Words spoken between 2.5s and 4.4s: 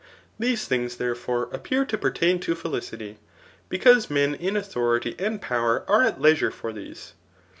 felicity, because men